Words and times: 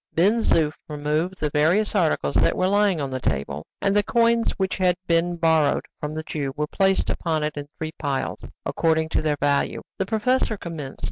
Ben 0.15 0.39
Zoof 0.41 0.73
removed 0.89 1.39
the 1.39 1.51
various 1.51 1.93
articles 1.93 2.33
that 2.33 2.57
were 2.57 2.65
lying 2.67 2.99
on 2.99 3.11
the 3.11 3.19
table, 3.19 3.67
and 3.83 3.95
the 3.95 4.01
coins 4.01 4.49
which 4.53 4.77
had 4.77 4.95
just 4.95 5.07
been 5.07 5.35
borrowed 5.35 5.85
from 5.99 6.15
the 6.15 6.23
Jew 6.23 6.53
were 6.57 6.65
placed 6.65 7.11
upon 7.11 7.43
it 7.43 7.55
in 7.55 7.67
three 7.77 7.91
piles, 7.99 8.43
according 8.65 9.09
to 9.09 9.21
their 9.21 9.37
value. 9.39 9.83
The 9.99 10.07
professor 10.07 10.57
commenced. 10.57 10.97